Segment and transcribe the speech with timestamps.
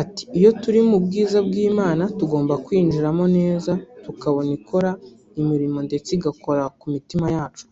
[0.00, 3.72] Ati “Iyo turi mu bwiza bw’Imana tugomba kwinjiramo neza
[4.04, 4.90] tukabona ikora
[5.40, 7.64] imirimo ndetse igakora ku mitima yacu